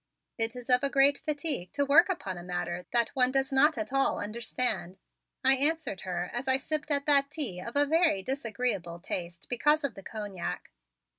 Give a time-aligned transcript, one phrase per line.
[0.39, 3.77] "It is of a great fatigue to work upon a matter that one does not
[3.77, 4.97] at all understand,"
[5.43, 9.83] I answered her as I sipped at that tea of a very disagreeable taste because
[9.83, 10.71] of the cognac.